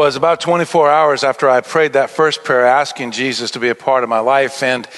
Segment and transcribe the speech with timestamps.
[0.00, 3.74] was about 24 hours after I prayed that first prayer, asking Jesus to be a
[3.74, 4.62] part of my life.
[4.62, 4.88] And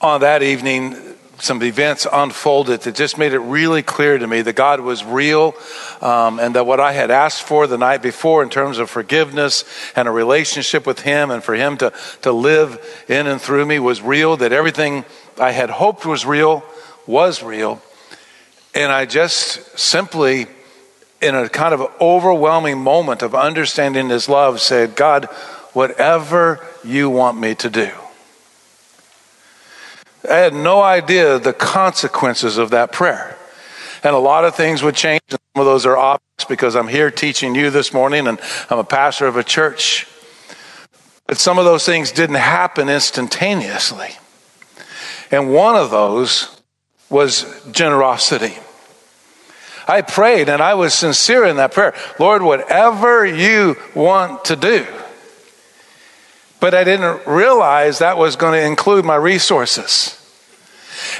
[0.00, 0.96] on that evening,
[1.38, 5.54] some events unfolded that just made it really clear to me that God was real
[6.00, 9.66] um, and that what I had asked for the night before in terms of forgiveness
[9.94, 11.92] and a relationship with Him and for Him to,
[12.22, 15.04] to live in and through me was real, that everything
[15.38, 16.64] I had hoped was real
[17.06, 17.82] was real.
[18.74, 20.46] And I just simply,
[21.20, 25.26] in a kind of overwhelming moment of understanding His love, said, God,
[25.72, 27.90] whatever you want me to do.
[30.28, 33.36] I had no idea the consequences of that prayer.
[34.02, 35.22] And a lot of things would change.
[35.28, 38.84] Some of those are obvious because I'm here teaching you this morning and I'm a
[38.84, 40.06] pastor of a church.
[41.26, 44.10] But some of those things didn't happen instantaneously.
[45.30, 46.60] And one of those
[47.10, 48.56] was generosity.
[49.88, 51.94] I prayed and I was sincere in that prayer.
[52.18, 54.86] Lord, whatever you want to do.
[56.60, 60.14] But I didn't realize that was going to include my resources.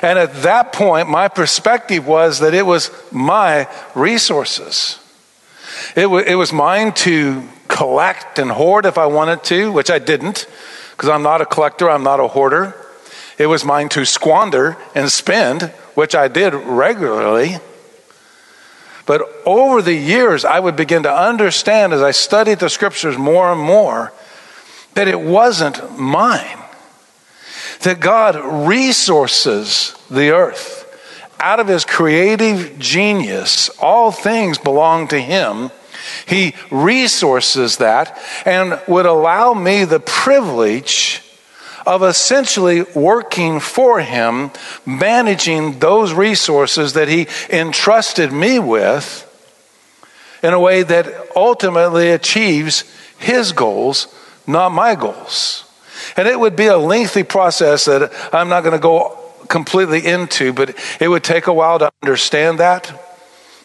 [0.03, 4.99] And at that point, my perspective was that it was my resources.
[5.95, 9.99] It, w- it was mine to collect and hoard if I wanted to, which I
[9.99, 10.47] didn't,
[10.93, 12.75] because I'm not a collector, I'm not a hoarder.
[13.39, 15.63] It was mine to squander and spend,
[15.95, 17.59] which I did regularly.
[19.09, 23.50] But over the years, I would begin to understand as I studied the scriptures more
[23.50, 24.12] and more
[24.92, 26.59] that it wasn't mine.
[27.84, 30.84] That God resources the earth.
[31.41, 35.70] Out of his creative genius, all things belong to him.
[36.27, 41.22] He resources that and would allow me the privilege
[41.89, 44.50] of essentially working for him,
[44.86, 49.25] managing those resources that he entrusted me with
[50.42, 52.84] in a way that ultimately achieves
[53.19, 54.15] his goals
[54.48, 55.65] not my goals.
[56.16, 59.16] And it would be a lengthy process that I'm not going to go
[59.48, 62.91] completely into, but it would take a while to understand that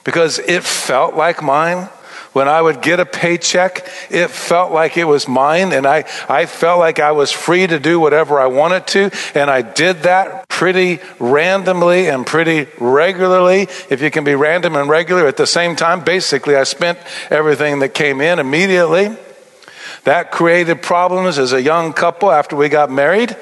[0.03, 1.89] because it felt like mine.
[2.33, 6.47] When I would get a paycheck, it felt like it was mine, and I, I
[6.47, 10.49] felt like I was free to do whatever I wanted to, and I did that
[10.49, 13.63] pretty randomly and pretty regularly.
[13.89, 16.97] If you can be random and regular at the same time, basically, I spent
[17.29, 19.15] everything that came in immediately.
[20.05, 23.35] That created problems as a young couple after we got married.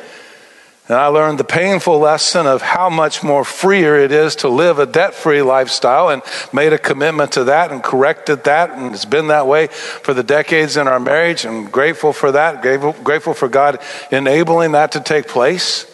[0.92, 4.78] And I learned the painful lesson of how much more freer it is to live
[4.78, 6.22] a debt free lifestyle and
[6.52, 8.72] made a commitment to that and corrected that.
[8.72, 11.46] And it's been that way for the decades in our marriage.
[11.46, 13.80] And grateful for that, grateful, grateful for God
[14.12, 15.86] enabling that to take place.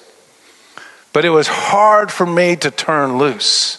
[1.14, 3.78] But it was hard for me to turn loose,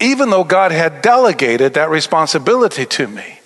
[0.00, 3.40] even though God had delegated that responsibility to me.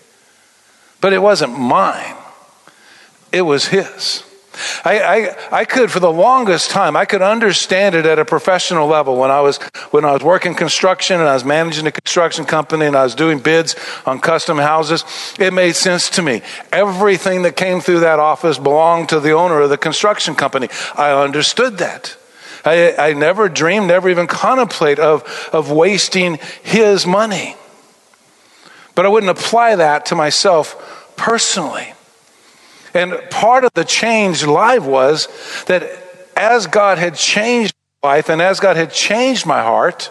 [1.01, 2.15] But it wasn't mine
[3.33, 4.23] it was his.
[4.85, 8.87] I, I, I, could, for the longest time, I could understand it at a professional
[8.87, 9.59] level when I was
[9.91, 13.15] when I was working construction and I was managing a construction company and I was
[13.15, 15.05] doing bids on custom houses.
[15.39, 16.43] It made sense to me.
[16.73, 20.69] Everything that came through that office belonged to the owner of the construction company.
[20.95, 22.17] I understood that.
[22.65, 27.57] I, I never dreamed, never even contemplate of, of wasting his money.
[28.95, 31.93] But I wouldn't apply that to myself personally.
[32.97, 35.29] And part of the change life was
[35.67, 35.83] that
[36.35, 40.11] as God had changed my life and as God had changed my heart,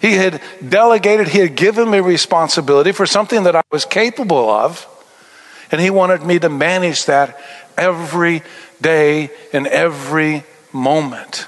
[0.00, 4.86] He had delegated, He had given me responsibility for something that I was capable of.
[5.70, 7.38] And He wanted me to manage that
[7.76, 8.42] every
[8.80, 10.42] day and every
[10.72, 11.46] moment,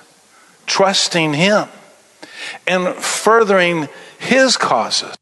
[0.66, 1.68] trusting Him
[2.68, 5.16] and furthering His causes.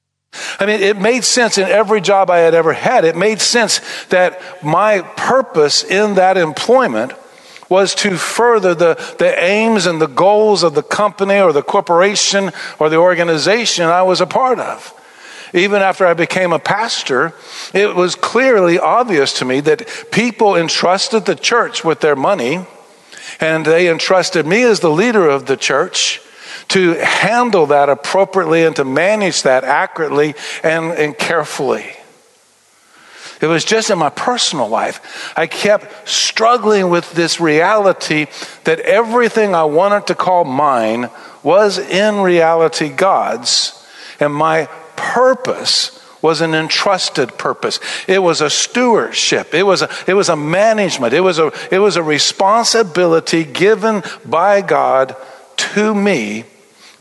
[0.61, 3.07] I mean, it made sense in every job I had ever had.
[3.07, 7.13] It made sense that my purpose in that employment
[7.71, 12.51] was to further the, the aims and the goals of the company or the corporation
[12.79, 14.95] or the organization I was a part of.
[15.55, 17.33] Even after I became a pastor,
[17.73, 22.67] it was clearly obvious to me that people entrusted the church with their money,
[23.41, 26.21] and they entrusted me as the leader of the church
[26.71, 31.85] to handle that appropriately and to manage that accurately and, and carefully.
[33.41, 35.33] It was just in my personal life.
[35.37, 38.27] I kept struggling with this reality
[38.65, 41.11] that everything I wanted to call mine
[41.43, 43.87] was in reality God's,
[44.21, 47.81] and my purpose was an entrusted purpose.
[48.07, 49.55] It was a stewardship.
[49.55, 51.15] It was a, it was a management.
[51.15, 55.17] It was a, it was a responsibility given by God
[55.57, 56.45] to me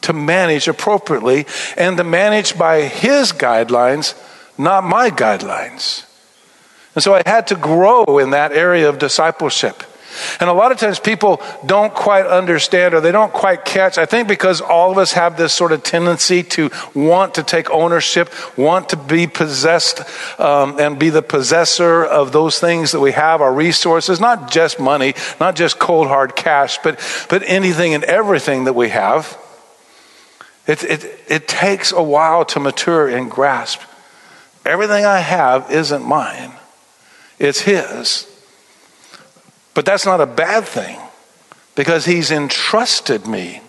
[0.01, 1.45] to manage appropriately
[1.77, 4.15] and to manage by his guidelines,
[4.57, 6.05] not my guidelines.
[6.95, 9.83] And so I had to grow in that area of discipleship.
[10.39, 13.97] And a lot of times people don't quite understand or they don't quite catch.
[13.97, 17.69] I think because all of us have this sort of tendency to want to take
[17.69, 20.01] ownership, want to be possessed
[20.39, 24.79] um, and be the possessor of those things that we have, our resources, not just
[24.79, 26.99] money, not just cold hard cash, but,
[27.29, 29.37] but anything and everything that we have.
[30.69, 33.81] It, it, it takes a while to mature and grasp.
[34.63, 36.51] Everything I have isn't mine,
[37.39, 38.27] it's His.
[39.73, 40.99] But that's not a bad thing
[41.73, 43.61] because He's entrusted me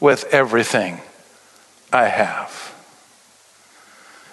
[0.00, 1.00] with everything
[1.92, 2.74] I have.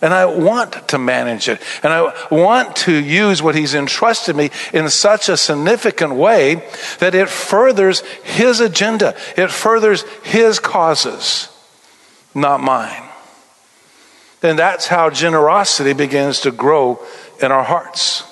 [0.02, 1.62] And I want to manage it.
[1.84, 7.14] And I want to use what He's entrusted me in such a significant way that
[7.14, 11.50] it furthers His agenda, it furthers His causes,
[12.36, 13.04] not mine.
[14.44, 17.04] And that's how generosity begins to grow
[17.42, 18.24] in our hearts.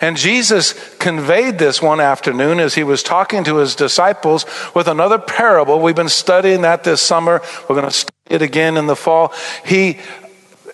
[0.00, 5.18] And Jesus conveyed this one afternoon as he was talking to his disciples with another
[5.18, 5.80] parable.
[5.80, 7.42] We've been studying that this summer.
[7.68, 9.32] We're going to study it again in the fall.
[9.64, 9.98] He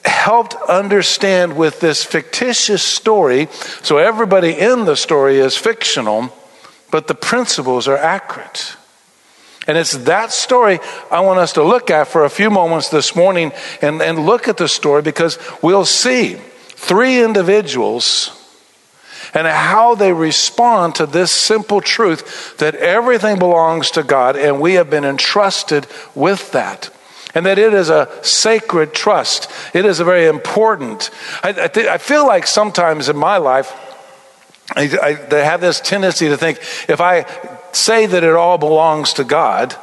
[0.04, 3.48] helped understand with this fictitious story.
[3.82, 6.32] So everybody in the story is fictional,
[6.90, 8.76] but the principles are accurate.
[9.66, 10.78] And it's that story
[11.10, 14.48] I want us to look at for a few moments this morning and, and look
[14.48, 18.40] at the story because we'll see three individuals
[19.32, 24.74] and how they respond to this simple truth that everything belongs to God and we
[24.74, 26.90] have been entrusted with that.
[27.34, 29.50] And that it is a sacred trust.
[29.74, 31.10] It is a very important.
[31.42, 33.72] I, I, th- I feel like sometimes in my life,
[34.76, 36.58] I, I have this tendency to think
[36.88, 37.22] if I
[37.74, 39.76] say that it all belongs to God,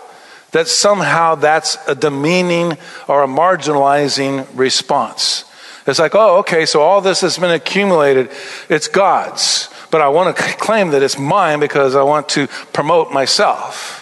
[0.52, 2.78] that somehow that's a demeaning
[3.08, 5.46] or a marginalizing response.
[5.88, 8.30] It's like, oh, okay, so all this has been accumulated.
[8.70, 9.70] It's God's.
[9.90, 13.98] But I want to claim that it's mine because I want to promote myself.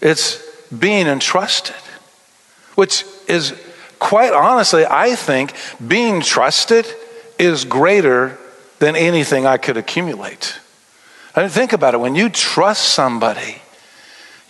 [0.00, 1.76] It's being entrusted,
[2.74, 3.54] which is
[3.98, 5.54] quite honestly, I think
[5.86, 6.86] being trusted
[7.38, 8.38] is greater
[8.78, 10.58] than anything I could accumulate.
[11.34, 12.00] I mean, think about it.
[12.00, 13.62] When you trust somebody,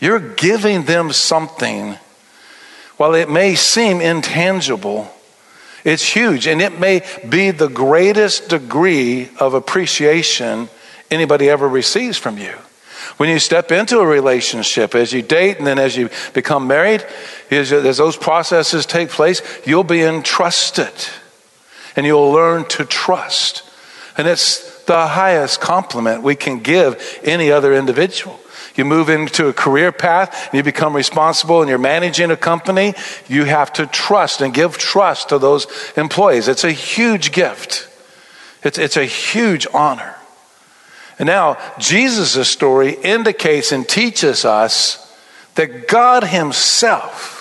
[0.00, 1.96] you're giving them something,
[2.96, 5.08] while it may seem intangible,
[5.84, 10.68] it's huge, and it may be the greatest degree of appreciation
[11.10, 12.54] anybody ever receives from you.
[13.16, 17.04] When you step into a relationship, as you date and then as you become married,
[17.50, 20.92] as, those processes take place, you'll be entrusted
[21.94, 23.62] and you'll learn to trust.
[24.16, 28.38] And it's the highest compliment we can give any other individual.
[28.74, 32.94] You move into a career path, you become responsible, and you're managing a company.
[33.28, 36.48] You have to trust and give trust to those employees.
[36.48, 37.88] It's a huge gift,
[38.62, 40.16] it's, it's a huge honor.
[41.18, 44.98] And now, Jesus' story indicates and teaches us
[45.54, 47.31] that God Himself,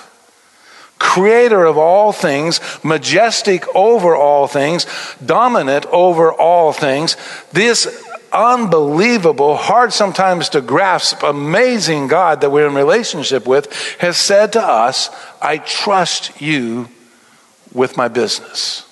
[1.01, 4.86] creator of all things, majestic over all things,
[5.25, 7.18] dominant over all things,
[7.51, 7.88] this
[8.31, 14.62] unbelievable, hard sometimes to grasp, amazing God that we're in relationship with has said to
[14.62, 15.10] us,
[15.41, 16.88] I trust you
[17.74, 18.88] with my business.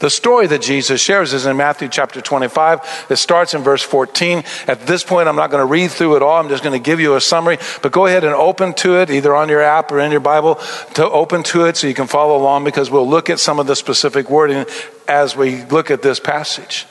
[0.00, 3.06] The story that Jesus shares is in Matthew chapter 25.
[3.10, 4.44] It starts in verse 14.
[4.66, 6.40] At this point, I'm not going to read through it all.
[6.40, 9.10] I'm just going to give you a summary, but go ahead and open to it,
[9.10, 10.54] either on your app or in your Bible,
[10.94, 13.66] to open to it so you can follow along because we'll look at some of
[13.66, 14.64] the specific wording
[15.06, 16.86] as we look at this passage.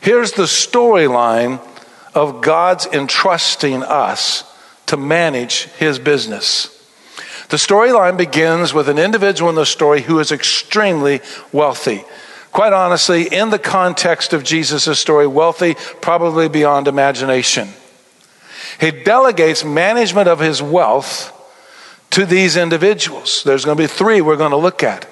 [0.00, 1.60] Here's the storyline
[2.14, 4.44] of God's entrusting us
[4.86, 6.74] to manage his business.
[7.50, 11.20] The storyline begins with an individual in the story who is extremely
[11.52, 12.04] wealthy.
[12.58, 17.68] Quite honestly, in the context of Jesus' story, wealthy probably beyond imagination.
[18.80, 21.32] He delegates management of his wealth
[22.10, 23.44] to these individuals.
[23.44, 25.06] There's going to be three we're going to look at.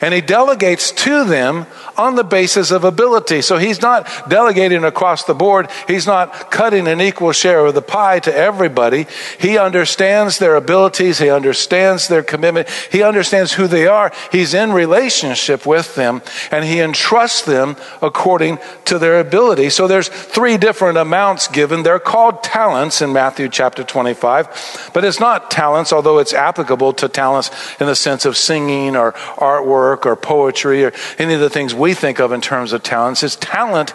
[0.00, 1.66] And he delegates to them
[1.96, 3.42] on the basis of ability.
[3.42, 5.68] So he's not delegating across the board.
[5.86, 9.06] He's not cutting an equal share of the pie to everybody.
[9.38, 11.18] He understands their abilities.
[11.18, 12.68] He understands their commitment.
[12.90, 14.12] He understands who they are.
[14.30, 19.70] He's in relationship with them and he entrusts them according to their ability.
[19.70, 21.82] So there's three different amounts given.
[21.82, 27.08] They're called talents in Matthew chapter 25, but it's not talents, although it's applicable to
[27.08, 31.74] talents in the sense of singing or artwork or poetry or any of the things
[31.74, 33.22] we we think of in terms of talents.
[33.22, 33.94] His talent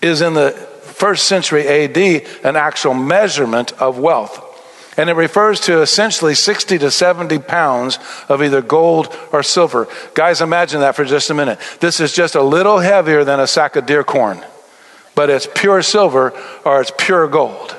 [0.00, 1.98] is in the first century AD
[2.44, 4.48] an actual measurement of wealth.
[4.96, 7.98] And it refers to essentially 60 to 70 pounds
[8.28, 9.88] of either gold or silver.
[10.14, 11.58] Guys, imagine that for just a minute.
[11.80, 14.40] This is just a little heavier than a sack of deer corn,
[15.16, 16.32] but it's pure silver
[16.64, 17.74] or it's pure gold.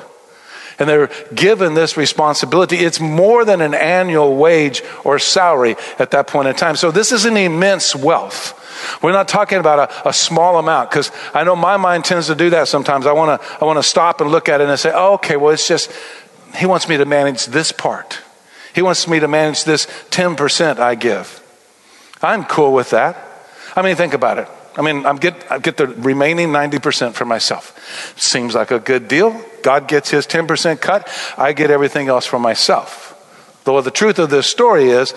[0.80, 2.77] And they're given this responsibility.
[2.77, 6.75] It's more than an annual wage or salary at that point in time.
[6.75, 8.60] So this is an immense wealth.
[9.01, 12.36] We're not talking about a, a small amount because I know my mind tends to
[12.36, 13.06] do that sometimes.
[13.06, 15.38] I want to I want to stop and look at it and say, oh, okay,
[15.38, 15.92] well, it's just
[16.56, 18.20] he wants me to manage this part.
[18.74, 21.39] He wants me to manage this 10% I give.
[22.22, 23.18] I'm cool with that.
[23.75, 24.48] I mean, think about it.
[24.75, 27.77] I mean, I get, I get the remaining 90% for myself.
[28.20, 29.39] Seems like a good deal.
[29.62, 31.08] God gets his 10% cut.
[31.38, 33.10] I get everything else for myself.
[33.65, 35.13] Though the truth of this story is,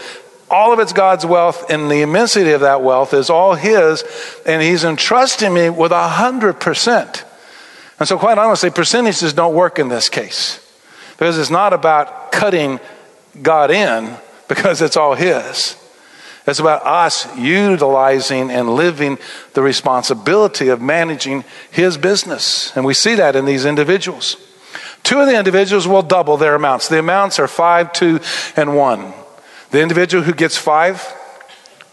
[0.51, 4.05] all of it's God's wealth, and the immensity of that wealth is all His,
[4.47, 7.25] and He's entrusting me with a hundred percent.
[7.99, 10.63] And so, quite honestly, percentages don't work in this case.
[11.13, 12.79] Because it's not about cutting
[13.43, 14.17] God in,
[14.49, 15.77] because it's all His.
[16.47, 19.19] It's about us utilizing and living
[19.55, 22.75] the responsibility of managing His business.
[22.77, 24.37] And we see that in these individuals.
[25.03, 26.89] Two of the individuals will double their amounts.
[26.89, 28.21] The amounts are five, two,
[28.57, 29.13] and one.
[29.71, 31.05] The individual who gets five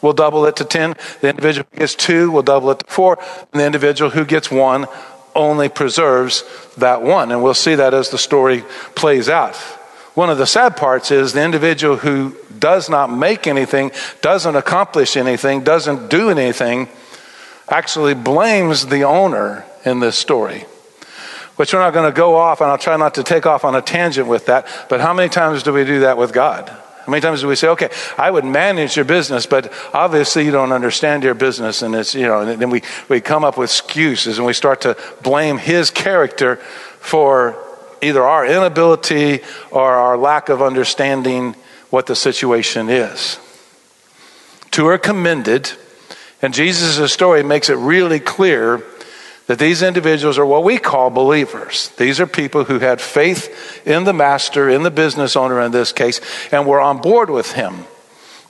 [0.01, 0.95] will double it to 10.
[1.21, 3.17] The individual who gets two will double it to four.
[3.51, 4.87] And the individual who gets one
[5.35, 6.43] only preserves
[6.77, 7.31] that one.
[7.31, 8.63] And we'll see that as the story
[8.95, 9.57] plays out.
[10.13, 13.91] One of the sad parts is the individual who does not make anything,
[14.21, 16.87] doesn't accomplish anything, doesn't do anything,
[17.67, 20.65] actually blames the owner in this story.
[21.55, 23.75] Which we're not going to go off, and I'll try not to take off on
[23.75, 26.69] a tangent with that, but how many times do we do that with God?
[26.69, 30.51] How many times do we say, okay, I would manage your business, but obviously you
[30.51, 33.69] don't understand your business, and it's, you know, and then we, we come up with
[33.71, 36.57] excuses and we start to blame his character
[37.01, 37.57] for
[38.03, 39.39] either our inability
[39.71, 41.55] or our lack of understanding
[41.89, 43.39] what the situation is.
[44.71, 45.71] Two are commended,
[46.41, 48.83] and Jesus' story makes it really clear
[49.47, 51.89] that these individuals are what we call believers.
[51.97, 55.91] These are people who had faith in the master, in the business owner in this
[55.91, 57.85] case, and were on board with him.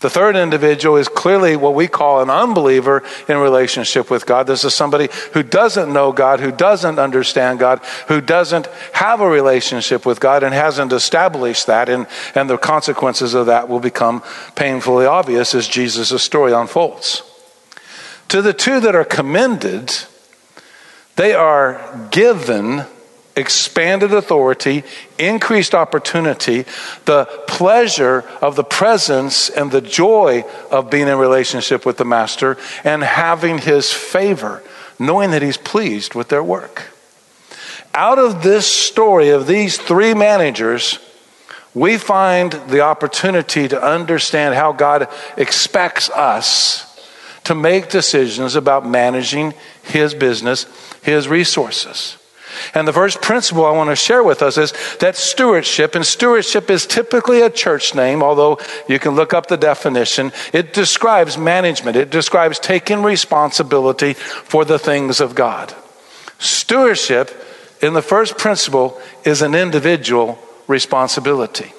[0.04, 4.48] The third individual is clearly what we call an unbeliever in relationship with God.
[4.48, 7.80] This is somebody who doesn't know God, who doesn't understand God,
[8.10, 11.88] who doesn't have a relationship with God and hasn't established that.
[11.88, 12.06] And,
[12.36, 14.22] and the consequences of that will become
[14.58, 17.24] painfully obvious as Jesus' story unfolds.
[18.28, 19.94] To the two that are commended,
[21.16, 22.84] they are given
[23.36, 24.84] expanded authority,
[25.18, 26.66] increased opportunity,
[27.06, 32.58] the pleasure of the presence and the joy of being in relationship with the Master
[32.84, 34.64] and having his favor,
[35.00, 36.90] knowing that he's pleased with their work.
[37.94, 41.00] Out of this story of these three managers,
[41.74, 46.90] we find the opportunity to understand how God expects us
[47.46, 50.66] to make decisions about managing his business
[51.04, 52.18] his resources.
[52.74, 56.70] And the first principle I want to share with us is that stewardship, and stewardship
[56.70, 60.32] is typically a church name, although you can look up the definition.
[60.54, 65.74] It describes management, it describes taking responsibility for the things of God.
[66.40, 67.32] Stewardship,
[67.82, 71.74] in the first principle, is an individual responsibility.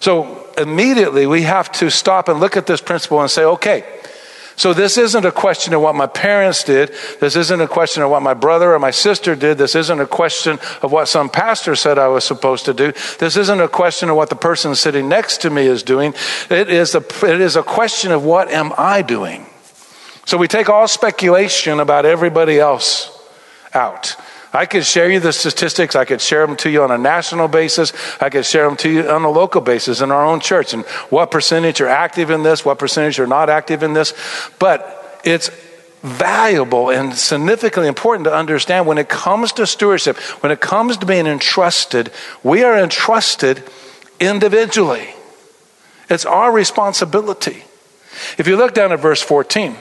[0.00, 3.84] So immediately we have to stop and look at this principle and say, okay,
[4.56, 6.90] so this isn't a question of what my parents did.
[7.20, 9.58] This isn't a question of what my brother or my sister did.
[9.58, 12.92] This isn't a question of what some pastor said I was supposed to do.
[13.18, 16.14] This isn't a question of what the person sitting next to me is doing.
[16.48, 19.44] It is a, it is a question of what am I doing?
[20.24, 23.12] So we take all speculation about everybody else
[23.74, 24.16] out.
[24.56, 25.94] I could share you the statistics.
[25.94, 27.92] I could share them to you on a national basis.
[28.22, 30.82] I could share them to you on a local basis in our own church and
[31.10, 34.14] what percentage are active in this, what percentage are not active in this.
[34.58, 35.50] But it's
[36.02, 41.06] valuable and significantly important to understand when it comes to stewardship, when it comes to
[41.06, 42.10] being entrusted,
[42.42, 43.62] we are entrusted
[44.20, 45.10] individually.
[46.08, 47.62] It's our responsibility.
[48.38, 49.76] If you look down at verse 14,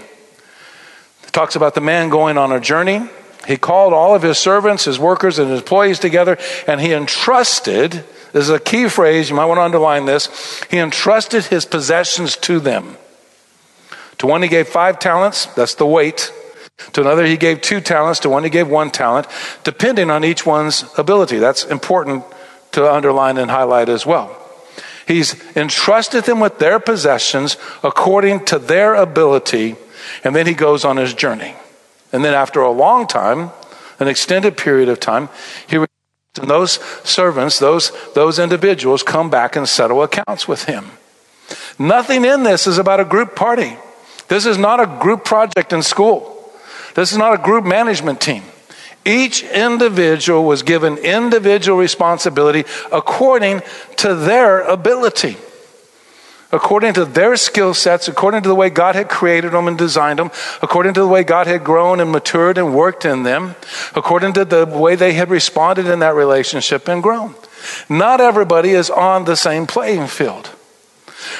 [1.23, 3.07] it talks about the man going on a journey
[3.47, 6.37] he called all of his servants, his workers, and his employees together,
[6.67, 8.03] and he entrusted
[8.35, 10.61] this is a key phrase, you might want to underline this.
[10.69, 12.97] He entrusted his possessions to them.
[14.17, 16.33] To one, he gave five talents, that's the weight.
[16.91, 18.19] To another, he gave two talents.
[18.19, 19.27] To one, he gave one talent,
[19.63, 21.37] depending on each one's ability.
[21.37, 22.25] That's important
[22.73, 24.37] to underline and highlight as well.
[25.07, 29.77] He's entrusted them with their possessions according to their ability,
[30.25, 31.55] and then he goes on his journey.
[32.15, 33.51] And then after a long time,
[33.99, 35.27] an extended period of time,
[35.67, 35.75] he
[36.39, 40.91] And those servants, those, those individuals come back and settle accounts with him.
[41.77, 43.75] Nothing in this is about a group party.
[44.29, 46.49] This is not a group project in school.
[46.93, 48.43] This is not a group management team.
[49.05, 53.61] Each individual was given individual responsibility according
[53.97, 55.35] to their ability,
[56.51, 60.19] according to their skill sets, according to the way God had created them and designed
[60.19, 63.55] them, according to the way God had grown and matured and worked in them,
[63.95, 67.35] according to the way they had responded in that relationship and grown.
[67.89, 70.51] Not everybody is on the same playing field.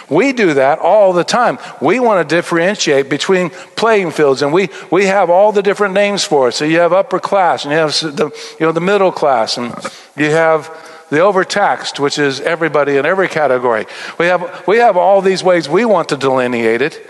[0.10, 1.60] We do that all the time.
[1.82, 6.24] We want to differentiate between playing fields, and we, we have all the different names
[6.24, 6.54] for it.
[6.54, 9.74] So you have upper class, and you have the, you know, the middle class, and
[10.16, 10.70] you have
[11.10, 13.86] the overtaxed, which is everybody in every category.
[14.18, 17.08] We have, we have all these ways we want to delineate it,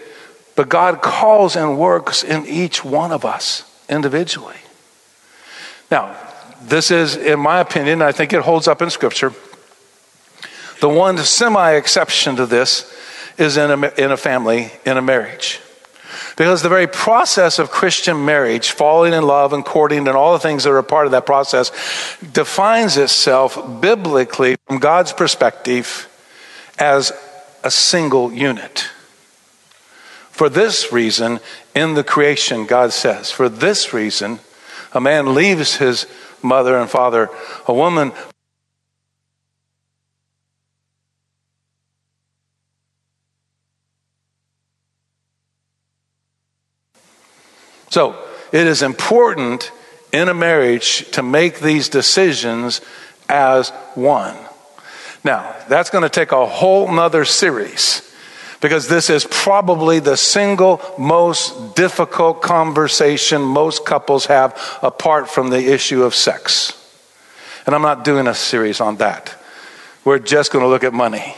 [0.55, 4.57] but God calls and works in each one of us individually.
[5.91, 6.15] Now,
[6.61, 9.33] this is, in my opinion, I think it holds up in Scripture
[10.81, 12.93] the one semi exception to this
[13.37, 15.59] is in a, in a family, in a marriage.
[16.37, 20.39] Because the very process of Christian marriage, falling in love and courting and all the
[20.39, 21.71] things that are a part of that process,
[22.33, 26.09] defines itself biblically from God's perspective
[26.77, 27.11] as
[27.63, 28.89] a single unit.
[30.29, 31.39] For this reason,
[31.73, 34.39] in the creation, God says, for this reason,
[34.93, 36.07] a man leaves his
[36.41, 37.29] mother and father,
[37.67, 38.11] a woman
[47.95, 48.21] So
[48.51, 49.71] it is important
[50.11, 52.81] in a marriage to make these decisions
[53.29, 54.35] as one.
[55.23, 58.01] Now, that's going to take a whole nother series
[58.59, 65.71] because this is probably the single most difficult conversation most couples have apart from the
[65.73, 66.73] issue of sex.
[67.65, 69.41] And I'm not doing a series on that.
[70.03, 71.33] We're just going to look at money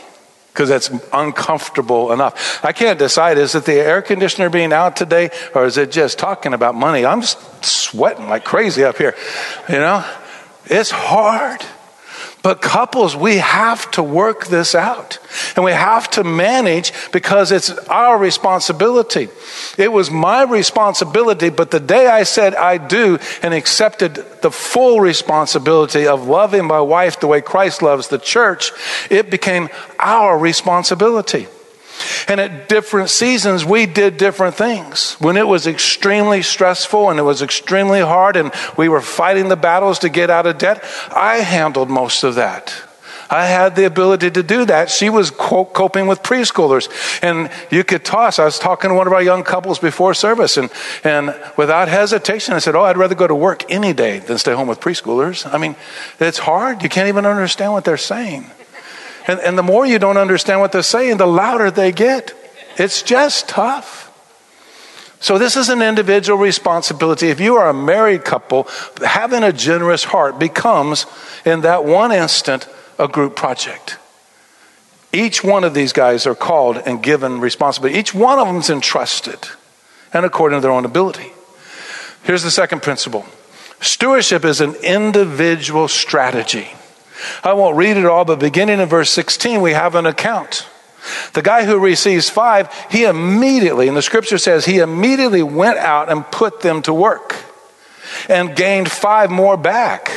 [0.52, 2.64] because that's uncomfortable enough.
[2.64, 6.18] I can't decide is it the air conditioner being out today or is it just
[6.18, 7.04] talking about money?
[7.04, 9.14] I'm sweating like crazy up here.
[9.68, 10.04] You know,
[10.66, 11.64] it's hard.
[12.48, 15.18] But couples, we have to work this out.
[15.54, 19.28] And we have to manage because it's our responsibility.
[19.76, 24.98] It was my responsibility, but the day I said I do and accepted the full
[24.98, 28.72] responsibility of loving my wife the way Christ loves the church,
[29.10, 31.48] it became our responsibility.
[32.26, 35.14] And at different seasons, we did different things.
[35.20, 39.56] When it was extremely stressful and it was extremely hard and we were fighting the
[39.56, 40.82] battles to get out of debt,
[41.14, 42.74] I handled most of that.
[43.30, 44.90] I had the ability to do that.
[44.90, 46.88] She was coping with preschoolers.
[47.22, 48.38] And you could toss.
[48.38, 50.70] I was talking to one of our young couples before service, and,
[51.04, 54.54] and without hesitation, I said, Oh, I'd rather go to work any day than stay
[54.54, 55.52] home with preschoolers.
[55.52, 55.76] I mean,
[56.18, 56.82] it's hard.
[56.82, 58.50] You can't even understand what they're saying.
[59.28, 62.34] And, and the more you don't understand what they're saying, the louder they get.
[62.76, 64.06] It's just tough.
[65.20, 67.28] So, this is an individual responsibility.
[67.28, 68.68] If you are a married couple,
[69.04, 71.06] having a generous heart becomes,
[71.44, 73.98] in that one instant, a group project.
[75.12, 77.98] Each one of these guys are called and given responsibility.
[77.98, 79.48] Each one of them is entrusted
[80.12, 81.32] and according to their own ability.
[82.24, 83.26] Here's the second principle
[83.80, 86.68] stewardship is an individual strategy.
[87.42, 90.66] I won't read it all, but beginning in verse 16, we have an account.
[91.32, 96.10] The guy who receives five, he immediately, and the scripture says, he immediately went out
[96.10, 97.34] and put them to work
[98.28, 100.10] and gained five more back.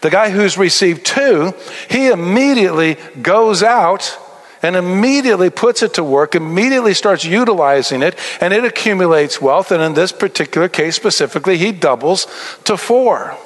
[0.00, 1.54] The guy who's received two,
[1.88, 4.18] he immediately goes out
[4.62, 9.72] and immediately puts it to work, immediately starts utilizing it, and it accumulates wealth.
[9.72, 12.26] And in this particular case specifically, he doubles
[12.64, 13.36] to four.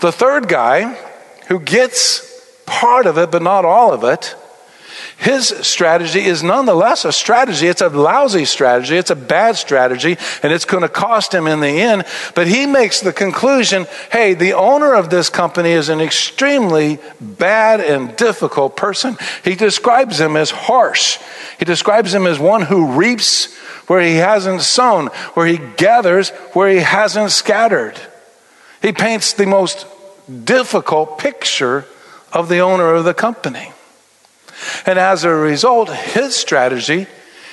[0.00, 0.98] The third guy,
[1.48, 2.30] who gets
[2.66, 4.34] part of it, but not all of it,
[5.16, 7.66] his strategy is nonetheless a strategy.
[7.66, 8.96] It's a lousy strategy.
[8.96, 12.04] It's a bad strategy, and it's going to cost him in the end.
[12.34, 17.80] But he makes the conclusion hey, the owner of this company is an extremely bad
[17.80, 19.16] and difficult person.
[19.44, 21.18] He describes him as harsh,
[21.58, 26.70] he describes him as one who reaps where he hasn't sown, where he gathers where
[26.70, 27.98] he hasn't scattered.
[28.82, 29.86] He paints the most
[30.44, 31.86] difficult picture
[32.32, 33.72] of the owner of the company.
[34.86, 37.06] And as a result, his strategy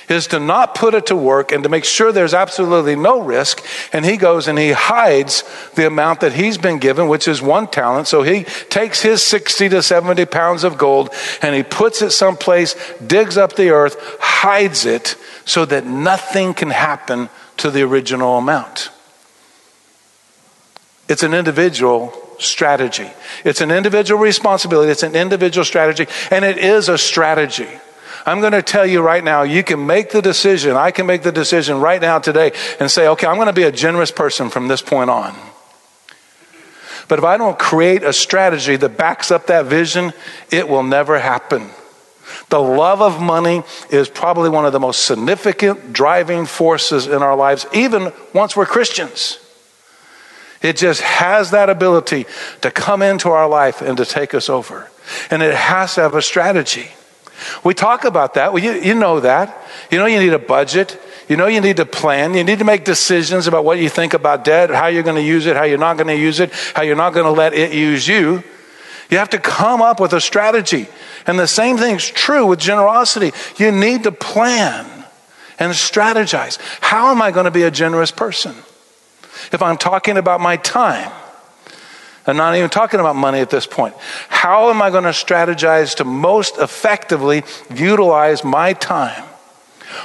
[0.09, 3.63] is to not put it to work and to make sure there's absolutely no risk.
[3.93, 5.43] And he goes and he hides
[5.75, 8.07] the amount that he's been given, which is one talent.
[8.07, 12.75] So he takes his 60 to 70 pounds of gold and he puts it someplace,
[12.99, 18.89] digs up the earth, hides it so that nothing can happen to the original amount.
[21.07, 23.09] It's an individual strategy.
[23.43, 27.69] It's an individual responsibility, it's an individual strategy, and it is a strategy.
[28.25, 30.75] I'm going to tell you right now, you can make the decision.
[30.75, 33.63] I can make the decision right now today and say, okay, I'm going to be
[33.63, 35.35] a generous person from this point on.
[37.07, 40.13] But if I don't create a strategy that backs up that vision,
[40.51, 41.69] it will never happen.
[42.49, 47.35] The love of money is probably one of the most significant driving forces in our
[47.35, 49.39] lives, even once we're Christians.
[50.61, 52.25] It just has that ability
[52.61, 54.89] to come into our life and to take us over.
[55.29, 56.89] And it has to have a strategy.
[57.63, 58.53] We talk about that.
[58.53, 59.57] Well, you, you know that.
[59.89, 60.99] You know you need a budget.
[61.27, 62.33] You know you need to plan.
[62.33, 65.23] You need to make decisions about what you think about debt, how you're going to
[65.23, 67.53] use it, how you're not going to use it, how you're not going to let
[67.53, 68.43] it use you.
[69.09, 70.87] You have to come up with a strategy.
[71.27, 73.31] And the same thing's true with generosity.
[73.57, 74.85] You need to plan
[75.59, 76.57] and strategize.
[76.81, 78.55] How am I going to be a generous person?
[79.51, 81.11] If I'm talking about my time,
[82.27, 83.95] I'm not even talking about money at this point.
[84.29, 89.23] How am I going to strategize to most effectively utilize my time?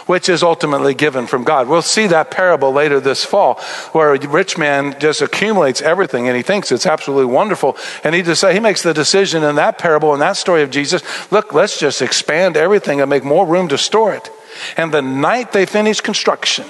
[0.07, 1.69] Which is ultimately given from God.
[1.69, 3.61] We'll see that parable later this fall,
[3.93, 7.77] where a rich man just accumulates everything and he thinks it's absolutely wonderful.
[8.03, 11.03] And he just he makes the decision in that parable, in that story of Jesus,
[11.31, 14.29] look, let's just expand everything and make more room to store it.
[14.77, 16.67] And the night they finish construction,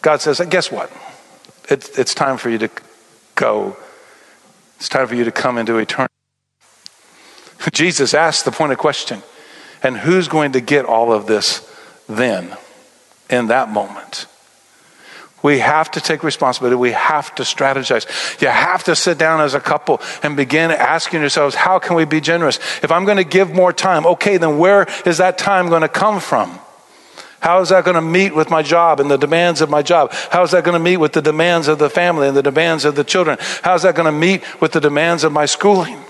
[0.00, 0.90] God says, guess what?
[1.68, 2.70] It's, it's time for you to
[3.34, 3.76] go
[4.76, 6.12] it's time for you to come into eternity.
[7.72, 9.22] Jesus asked the point of question,
[9.82, 11.68] and who's going to get all of this
[12.08, 12.56] then,
[13.28, 14.26] in that moment?
[15.42, 16.76] We have to take responsibility.
[16.76, 18.40] We have to strategize.
[18.40, 22.04] You have to sit down as a couple and begin asking yourselves, how can we
[22.04, 22.58] be generous?
[22.82, 25.88] If I'm going to give more time, okay, then where is that time going to
[25.88, 26.58] come from?
[27.40, 30.12] How is that going to meet with my job and the demands of my job?
[30.30, 32.84] How is that going to meet with the demands of the family and the demands
[32.84, 33.38] of the children?
[33.62, 36.02] How is that going to meet with the demands of my schooling?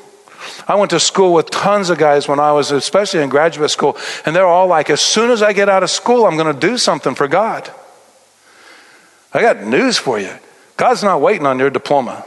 [0.69, 3.97] I went to school with tons of guys when I was, especially in graduate school,
[4.25, 6.59] and they're all like, as soon as I get out of school, I'm going to
[6.59, 7.71] do something for God.
[9.33, 10.33] I got news for you
[10.77, 12.25] God's not waiting on your diploma.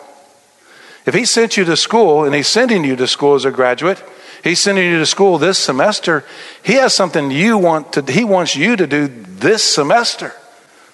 [1.10, 4.00] If He sent you to school and He's sending you to school as a graduate,
[4.44, 6.24] He's sending you to school this semester.
[6.62, 10.34] He has something you want to, he wants you to do this semester,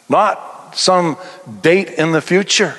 [0.08, 1.17] not some
[1.62, 2.75] date in the future.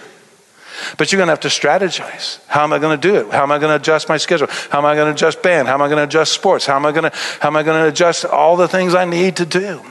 [0.97, 2.41] But you're going to have to strategize.
[2.47, 3.31] How am I going to do it?
[3.31, 4.49] How am I going to adjust my schedule?
[4.71, 5.69] How am I going to adjust band?
[5.69, 6.65] How am I going to adjust sports?
[6.65, 9.05] How am I going to, how am I going to adjust all the things I
[9.05, 9.83] need to do?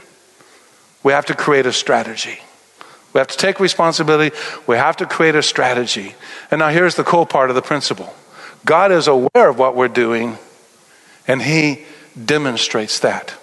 [1.03, 2.39] We have to create a strategy.
[3.15, 4.35] We have to take responsibility.
[4.67, 6.15] We have to create a strategy.
[6.51, 8.13] And now here's the cool part of the principle
[8.65, 10.37] God is aware of what we're doing,
[11.25, 11.85] and he
[12.21, 13.33] demonstrates that.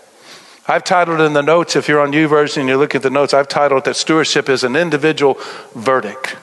[0.69, 3.33] I've titled in the notes, if you're on YouVersion and you look at the notes,
[3.33, 5.39] I've titled that stewardship is an individual
[5.75, 6.37] verdict.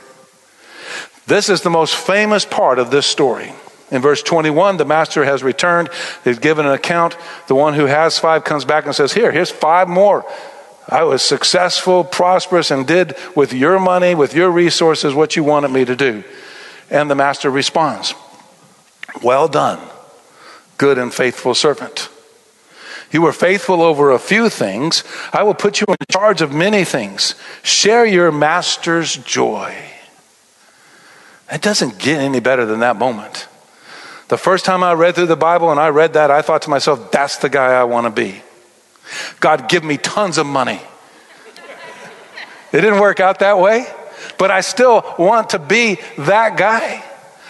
[1.27, 3.53] This is the most famous part of this story.
[3.91, 5.89] In verse 21, the master has returned.
[6.23, 7.15] He's given an account.
[7.47, 10.25] The one who has five comes back and says, Here, here's five more.
[10.89, 15.69] I was successful, prosperous, and did with your money, with your resources, what you wanted
[15.69, 16.23] me to do.
[16.89, 18.15] And the master responds,
[19.21, 19.79] Well done
[20.79, 22.09] good and faithful servant.
[23.11, 25.03] You were faithful over a few things.
[25.33, 27.35] I will put you in charge of many things.
[27.63, 29.75] Share your master's joy.
[31.51, 33.47] It doesn't get any better than that moment.
[34.29, 36.69] The first time I read through the Bible and I read that, I thought to
[36.69, 38.43] myself, that's the guy I want to be.
[39.39, 40.81] God, give me tons of money.
[42.71, 43.87] It didn't work out that way,
[44.37, 47.03] but I still want to be that guy.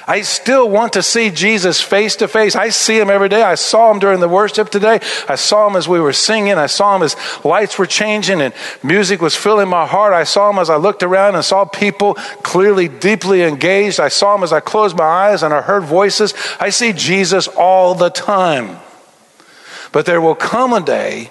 [0.09, 2.55] I still want to see Jesus face to face.
[2.55, 3.43] I see him every day.
[3.43, 4.99] I saw him during the worship today.
[5.27, 6.53] I saw him as we were singing.
[6.53, 10.13] I saw him as lights were changing and music was filling my heart.
[10.13, 13.99] I saw him as I looked around and saw people clearly deeply engaged.
[13.99, 16.33] I saw him as I closed my eyes and I heard voices.
[16.59, 18.79] I see Jesus all the time.
[19.91, 21.29] But there will come a day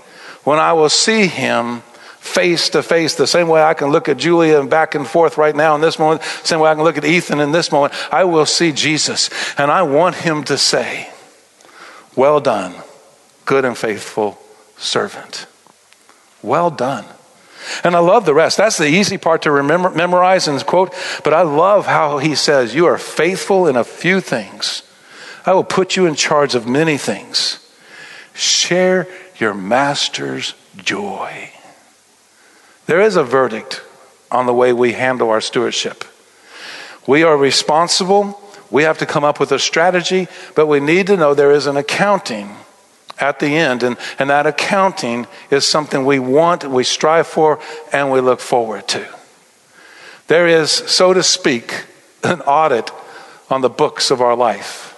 [0.48, 1.80] when I will see him
[2.20, 5.36] face to face, the same way I can look at Julia and back and forth
[5.36, 7.92] right now in this moment, same way I can look at Ethan in this moment,
[8.10, 9.28] I will see Jesus.
[9.58, 11.10] And I want him to say,
[12.16, 12.74] Well done,
[13.44, 14.38] good and faithful
[14.78, 15.46] servant.
[16.40, 17.04] Well done.
[17.84, 18.56] And I love the rest.
[18.56, 20.94] That's the easy part to remember, memorize and quote.
[21.24, 24.82] But I love how he says, You are faithful in a few things.
[25.44, 27.62] I will put you in charge of many things.
[28.32, 29.08] Share
[29.40, 31.50] your master's joy.
[32.86, 33.82] There is a verdict
[34.30, 36.04] on the way we handle our stewardship.
[37.06, 38.40] We are responsible.
[38.70, 41.66] We have to come up with a strategy, but we need to know there is
[41.66, 42.56] an accounting
[43.18, 43.82] at the end.
[43.82, 47.60] And, and that accounting is something we want, we strive for,
[47.92, 49.08] and we look forward to.
[50.26, 51.86] There is, so to speak,
[52.22, 52.90] an audit
[53.48, 54.94] on the books of our life.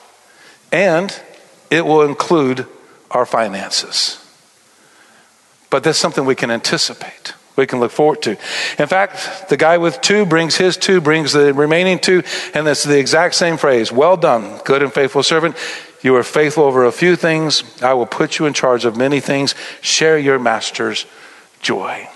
[0.73, 1.17] And
[1.71, 2.67] it will include
[3.11, 4.20] our finances.
[5.71, 7.35] But that's something we can anticipate.
[7.57, 8.31] We can look forward to.
[8.79, 12.23] In fact, the guy with two brings his two, brings the remaining two,
[12.55, 15.57] and it's the exact same phrase Well done, good and faithful servant.
[16.03, 17.63] You are faithful over a few things.
[17.83, 19.55] I will put you in charge of many things.
[19.83, 21.05] Share your master's
[21.61, 22.09] joy.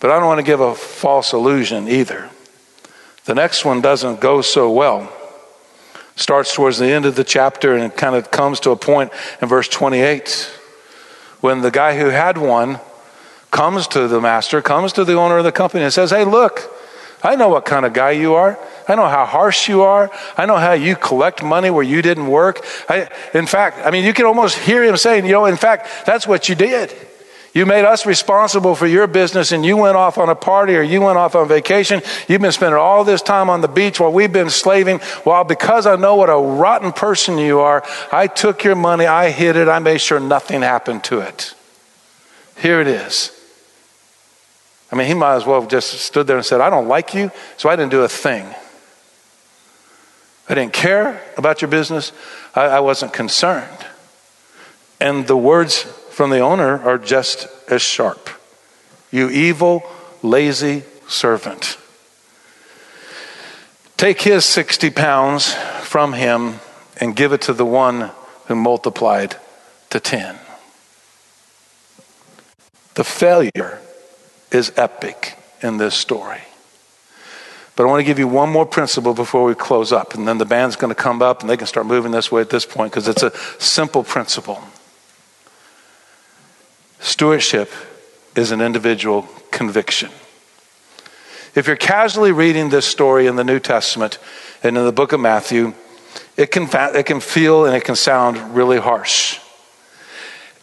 [0.00, 2.30] But I don't want to give a false illusion either.
[3.26, 5.12] The next one doesn't go so well.
[6.16, 9.12] Starts towards the end of the chapter and it kind of comes to a point
[9.42, 10.60] in verse 28
[11.44, 12.80] when the guy who had one
[13.50, 16.72] comes to the master, comes to the owner of the company and says, Hey, look,
[17.22, 18.58] I know what kind of guy you are.
[18.88, 20.10] I know how harsh you are.
[20.38, 22.64] I know how you collect money where you didn't work.
[22.88, 26.06] I, in fact, I mean, you can almost hear him saying, you know, in fact,
[26.06, 26.90] that's what you did.
[27.54, 30.82] You made us responsible for your business and you went off on a party or
[30.82, 32.02] you went off on vacation.
[32.26, 35.00] You've been spending all this time on the beach while we've been slaving.
[35.24, 39.30] Well, because I know what a rotten person you are, I took your money, I
[39.30, 41.54] hid it, I made sure nothing happened to it.
[42.58, 43.30] Here it is.
[44.90, 47.14] I mean, he might as well have just stood there and said, I don't like
[47.14, 48.52] you, so I didn't do a thing.
[50.48, 52.10] I didn't care about your business.
[52.54, 53.86] I, I wasn't concerned.
[55.00, 58.30] And the words from the owner are just as sharp.
[59.10, 59.82] You evil,
[60.22, 61.76] lazy servant.
[63.96, 66.60] Take his 60 pounds from him
[67.00, 68.10] and give it to the one
[68.46, 69.36] who multiplied
[69.90, 70.38] to 10.
[72.94, 73.80] The failure
[74.50, 76.42] is epic in this story.
[77.76, 80.14] But I want to give you one more principle before we close up.
[80.14, 82.40] And then the band's going to come up and they can start moving this way
[82.40, 84.62] at this point because it's a simple principle.
[87.04, 87.70] Stewardship
[88.34, 90.08] is an individual conviction.
[91.54, 94.18] If you're casually reading this story in the New Testament
[94.62, 95.74] and in the book of Matthew,
[96.38, 99.38] it can, it can feel and it can sound really harsh.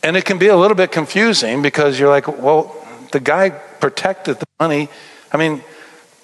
[0.02, 2.76] And it can be a little bit confusing because you're like, well,
[3.12, 4.90] the guy protected the money.
[5.32, 5.64] I mean,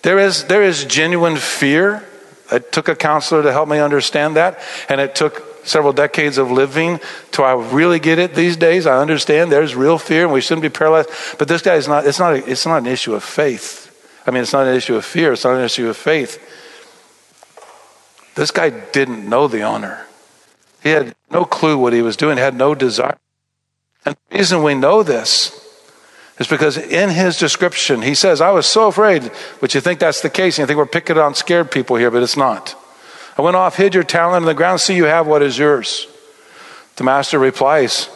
[0.02, 2.04] there is, there is genuine fear.
[2.52, 6.52] It took a counselor to help me understand that, and it took several decades of
[6.52, 7.00] living
[7.32, 8.88] to I really get it these days.
[8.88, 11.10] I understand there's real fear, and we shouldn't be paralyzed.
[11.38, 12.06] But this guy is not.
[12.06, 12.34] It's not.
[12.34, 13.84] A, it's not an issue of faith.
[14.26, 15.34] I mean, it's not an issue of fear.
[15.34, 16.40] It's not an issue of faith.
[18.36, 20.06] This guy didn't know the honor.
[20.84, 22.38] He had no clue what he was doing.
[22.38, 23.18] Had no desire.
[24.06, 25.52] And the reason we know this
[26.40, 30.22] is because in his description, he says, I was so afraid, but you think that's
[30.22, 32.76] the case, and you think we're picking on scared people here, but it's not.
[33.38, 36.08] I went off, hid your talent in the ground, see you have what is yours.
[36.96, 38.10] The master replies,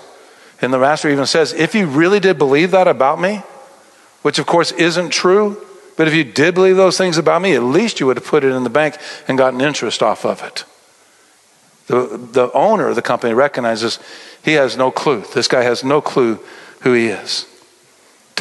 [0.61, 3.43] and the master even says, If you really did believe that about me,
[4.23, 5.63] which of course isn't true,
[5.97, 8.43] but if you did believe those things about me, at least you would have put
[8.43, 10.65] it in the bank and gotten interest off of it.
[11.87, 13.99] The, the owner of the company recognizes
[14.43, 15.23] he has no clue.
[15.33, 16.39] This guy has no clue
[16.81, 17.45] who he is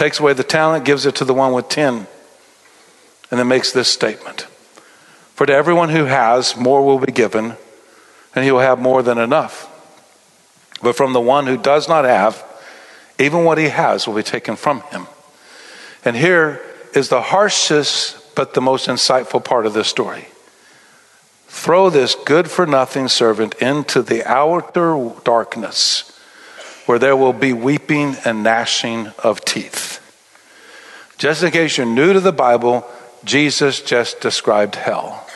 [0.00, 2.06] takes away the talent, gives it to the one with 10,
[3.30, 4.46] and then makes this statement
[5.40, 7.56] For to everyone who has, more will be given,
[8.34, 9.70] and he will have more than enough.
[10.82, 12.44] But from the one who does not have,
[13.18, 15.06] even what he has will be taken from him.
[16.04, 16.60] And here
[16.94, 20.26] is the harshest but the most insightful part of this story.
[21.46, 26.20] Throw this good for nothing servant into the outer darkness
[26.84, 30.06] where there will be weeping and gnashing of teeth.
[31.16, 32.86] Just in case you're new to the Bible,
[33.24, 35.26] Jesus just described hell.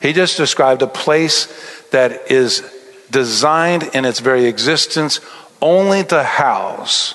[0.00, 1.46] He just described a place
[1.90, 2.62] that is
[3.10, 5.20] designed in its very existence
[5.60, 7.14] only to house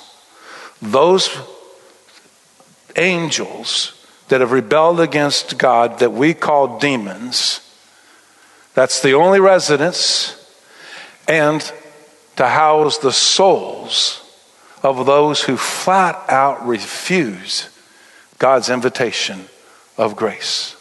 [0.82, 1.30] those
[2.95, 3.91] angels
[4.28, 7.62] that have rebelled against God that we call demons.
[8.74, 10.41] That's the only residence.
[11.28, 11.62] And
[12.36, 14.21] to house the souls
[14.84, 17.69] of those who flat out refuse
[18.38, 19.45] God's invitation
[19.98, 20.76] of grace.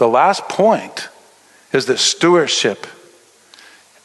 [0.00, 1.10] The last point
[1.74, 2.86] is that stewardship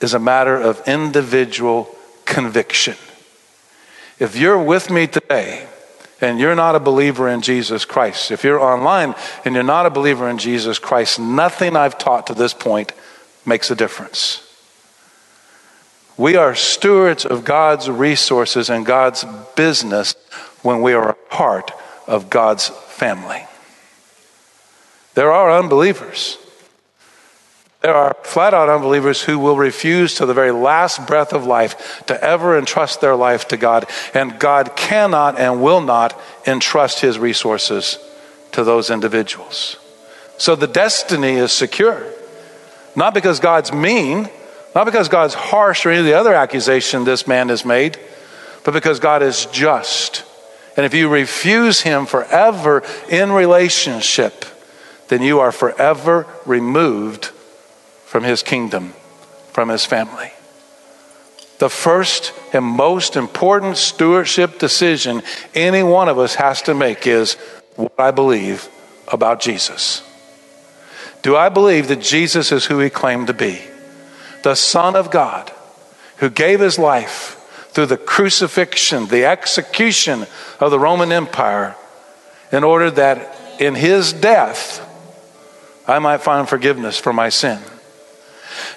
[0.01, 2.95] is a matter of individual conviction.
[4.19, 5.65] If you're with me today
[6.19, 9.89] and you're not a believer in Jesus Christ, if you're online and you're not a
[9.89, 12.91] believer in Jesus Christ, nothing I've taught to this point
[13.45, 14.45] makes a difference.
[16.17, 19.23] We are stewards of God's resources and God's
[19.55, 20.13] business
[20.61, 21.71] when we are a part
[22.05, 23.47] of God's family.
[25.15, 26.37] There are unbelievers.
[27.81, 32.03] There are flat out unbelievers who will refuse to the very last breath of life
[32.07, 33.85] to ever entrust their life to God.
[34.13, 37.99] And God cannot and will not entrust his resources
[38.53, 39.77] to those individuals.
[40.37, 42.03] So the destiny is secure.
[42.95, 44.29] Not because God's mean,
[44.73, 47.99] not because God's harsh or any of the other accusation this man has made,
[48.63, 50.25] but because God is just.
[50.75, 54.45] And if you refuse Him forever in relationship,
[55.07, 57.25] then you are forever removed
[58.05, 58.93] from His kingdom,
[59.51, 60.31] from His family.
[61.59, 67.35] The first and most important stewardship decision any one of us has to make is
[67.75, 68.67] what I believe
[69.07, 70.03] about Jesus.
[71.21, 73.61] Do I believe that Jesus is who he claimed to be?
[74.43, 75.51] The Son of God
[76.17, 80.27] who gave his life through the crucifixion, the execution
[80.59, 81.75] of the Roman Empire,
[82.51, 84.84] in order that in his death
[85.87, 87.59] I might find forgiveness for my sin.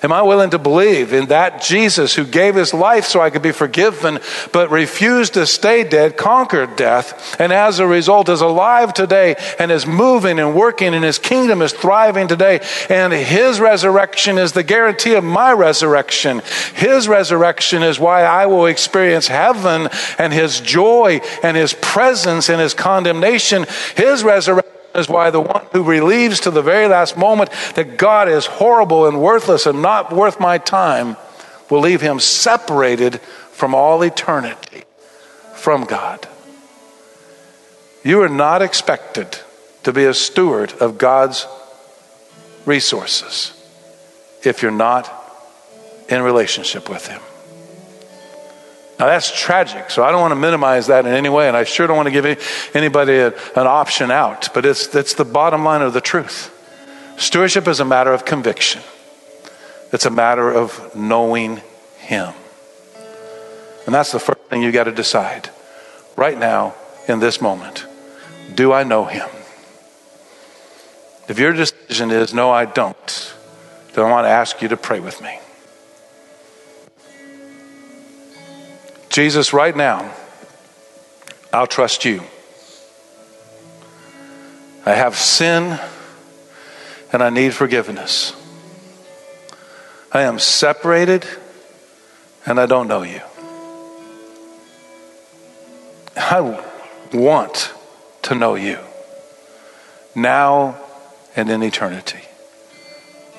[0.02, 3.42] Am I willing to believe in that Jesus who gave his life so I could
[3.42, 4.20] be forgiven,
[4.52, 9.70] but refused to stay dead, conquered death, and as a result is alive today and
[9.70, 12.60] is moving and working, and his kingdom is thriving today?
[12.88, 16.42] And his resurrection is the guarantee of my resurrection.
[16.74, 22.60] His resurrection is why I will experience heaven and his joy and his presence and
[22.60, 23.66] his condemnation.
[23.96, 28.28] His resurrection is why the one who relieves to the very last moment that God
[28.28, 31.16] is horrible and worthless and not worth my time
[31.70, 33.20] will leave him separated
[33.52, 34.84] from all eternity
[35.54, 36.28] from God.
[38.04, 39.38] You are not expected
[39.82, 41.46] to be a steward of God's
[42.64, 43.52] resources
[44.44, 45.12] if you're not
[46.08, 47.20] in relationship with Him.
[48.98, 51.62] Now that's tragic, so I don't want to minimize that in any way, and I
[51.62, 55.64] sure don't want to give anybody a, an option out, but it's, it's the bottom
[55.64, 56.54] line of the truth.
[57.16, 58.82] Stewardship is a matter of conviction,
[59.92, 61.62] it's a matter of knowing
[61.98, 62.34] Him.
[63.86, 65.48] And that's the first thing you got to decide
[66.16, 66.74] right now
[67.06, 67.86] in this moment.
[68.54, 69.28] Do I know Him?
[71.28, 73.34] If your decision is, no, I don't,
[73.92, 75.38] then I want to ask you to pray with me.
[79.18, 80.14] Jesus, right now,
[81.52, 82.22] I'll trust you.
[84.86, 85.80] I have sin
[87.12, 88.32] and I need forgiveness.
[90.12, 91.26] I am separated
[92.46, 93.20] and I don't know you.
[96.16, 96.62] I
[97.12, 97.74] want
[98.22, 98.78] to know you
[100.14, 100.80] now
[101.34, 102.22] and in eternity.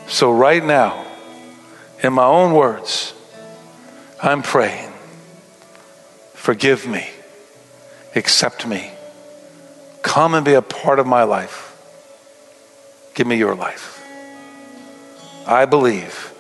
[0.10, 1.08] So, right now,
[2.04, 3.14] in my own words,
[4.22, 4.89] I'm praying
[6.40, 7.06] Forgive me.
[8.16, 8.92] Accept me.
[10.02, 11.76] Come and be a part of my life.
[13.14, 14.02] Give me your life.
[15.46, 16.34] I believe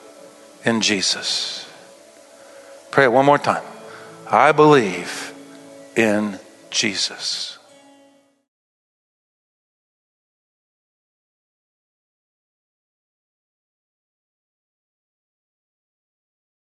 [0.63, 1.69] in Jesus.
[2.91, 3.63] Pray it one more time.
[4.25, 5.33] I believe
[5.97, 6.39] in
[6.71, 7.58] Jesus.